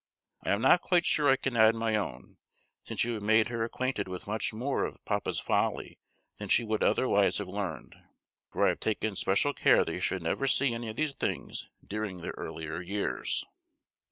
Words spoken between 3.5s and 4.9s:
acquainted with much more